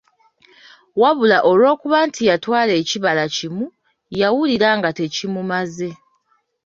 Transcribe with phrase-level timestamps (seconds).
[1.01, 3.65] Wabula olw'okuba nti yatwala ekibala kimu,
[4.19, 5.89] yawulira nga tekimumaze.